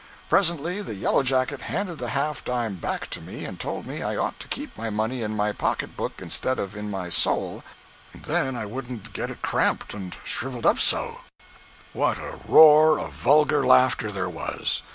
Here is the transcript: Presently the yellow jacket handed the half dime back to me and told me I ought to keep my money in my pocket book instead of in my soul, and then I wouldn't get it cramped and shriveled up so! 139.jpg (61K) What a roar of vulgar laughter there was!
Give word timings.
Presently 0.29 0.81
the 0.81 0.95
yellow 0.95 1.21
jacket 1.21 1.61
handed 1.61 1.99
the 1.99 2.09
half 2.09 2.43
dime 2.43 2.73
back 2.77 3.07
to 3.11 3.21
me 3.21 3.45
and 3.45 3.59
told 3.59 3.85
me 3.85 4.01
I 4.01 4.15
ought 4.15 4.39
to 4.39 4.47
keep 4.47 4.75
my 4.75 4.89
money 4.89 5.21
in 5.21 5.35
my 5.35 5.51
pocket 5.51 5.95
book 5.95 6.13
instead 6.17 6.57
of 6.57 6.75
in 6.75 6.89
my 6.89 7.09
soul, 7.09 7.63
and 8.11 8.25
then 8.25 8.55
I 8.55 8.65
wouldn't 8.65 9.13
get 9.13 9.29
it 9.29 9.43
cramped 9.43 9.93
and 9.93 10.17
shriveled 10.23 10.65
up 10.65 10.79
so! 10.79 11.19
139.jpg 11.93 11.93
(61K) 11.93 11.93
What 11.93 12.17
a 12.17 12.39
roar 12.51 12.97
of 12.99 13.11
vulgar 13.13 13.63
laughter 13.63 14.11
there 14.11 14.27
was! 14.27 14.81